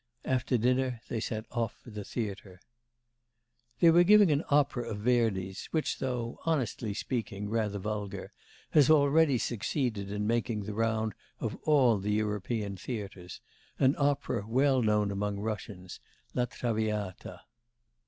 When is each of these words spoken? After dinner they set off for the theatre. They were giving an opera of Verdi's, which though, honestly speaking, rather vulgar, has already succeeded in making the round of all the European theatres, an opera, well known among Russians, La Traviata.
After 0.25 0.57
dinner 0.57 0.99
they 1.09 1.19
set 1.19 1.45
off 1.51 1.75
for 1.77 1.91
the 1.91 2.03
theatre. 2.03 2.59
They 3.79 3.91
were 3.91 4.03
giving 4.03 4.31
an 4.31 4.43
opera 4.49 4.89
of 4.89 4.97
Verdi's, 5.01 5.67
which 5.69 5.99
though, 5.99 6.39
honestly 6.43 6.95
speaking, 6.95 7.49
rather 7.49 7.77
vulgar, 7.77 8.31
has 8.71 8.89
already 8.89 9.37
succeeded 9.37 10.09
in 10.11 10.25
making 10.25 10.63
the 10.63 10.73
round 10.73 11.13
of 11.39 11.53
all 11.65 11.99
the 11.99 12.13
European 12.13 12.77
theatres, 12.77 13.41
an 13.77 13.93
opera, 13.99 14.43
well 14.47 14.81
known 14.81 15.11
among 15.11 15.39
Russians, 15.39 15.99
La 16.33 16.45
Traviata. 16.45 17.41